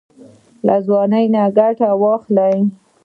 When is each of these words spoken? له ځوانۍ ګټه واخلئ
له 0.65 0.75
ځوانۍ 0.85 1.25
ګټه 1.57 1.89
واخلئ 2.01 2.57